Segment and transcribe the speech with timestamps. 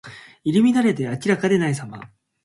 [0.43, 2.01] 入り乱れて明らかでないさま。